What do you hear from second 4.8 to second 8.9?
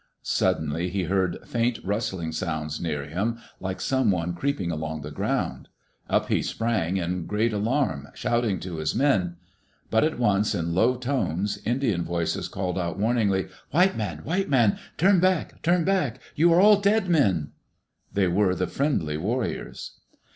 the ground. Up he sprang in great alarm, shouting to